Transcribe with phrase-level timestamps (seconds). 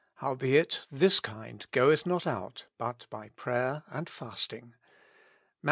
[0.15, 4.75] Howbeit this kind goeth not out but by grayer and fasting.— MATT.